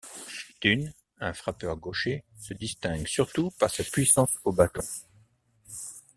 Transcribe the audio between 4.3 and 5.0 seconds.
au bâton.